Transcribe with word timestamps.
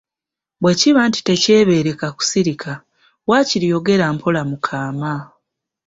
"Bwe 0.61 0.73
kiba 0.79 1.01
nti 1.09 1.19
tekyebeereka 1.27 2.07
kusirika, 2.17 2.71
waakiri 3.29 3.65
yogera 3.73 4.05
mpola 4.15 4.41
mu 4.49 4.57
kaama." 4.65 5.13